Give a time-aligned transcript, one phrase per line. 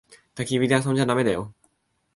[0.33, 1.53] たき火で遊んじゃだめだよ。